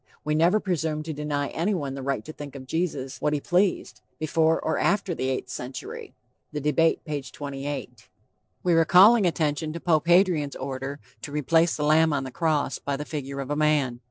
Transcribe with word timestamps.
We 0.23 0.33
never 0.33 0.59
presumed 0.59 1.05
to 1.05 1.13
deny 1.13 1.49
anyone 1.49 1.93
the 1.93 2.01
right 2.01 2.25
to 2.25 2.33
think 2.33 2.55
of 2.55 2.65
Jesus 2.65 3.21
what 3.21 3.33
he 3.33 3.39
pleased, 3.39 4.01
before 4.17 4.59
or 4.59 4.79
after 4.79 5.13
the 5.13 5.29
eighth 5.29 5.49
century. 5.49 6.15
(The 6.51 6.59
Debate, 6.59 7.05
p. 7.05 7.21
28.) 7.21 8.09
We 8.63 8.73
were 8.73 8.83
calling 8.83 9.27
attention 9.27 9.73
to 9.73 9.79
Pope 9.79 10.07
Hadrian's 10.07 10.55
order 10.55 10.99
to 11.21 11.31
replace 11.31 11.77
the 11.77 11.83
lamb 11.83 12.13
on 12.13 12.23
the 12.23 12.31
cross 12.31 12.79
by 12.79 12.97
the 12.97 13.05
figure 13.05 13.39
of 13.41 13.51
a 13.51 13.55
man. 13.55 13.99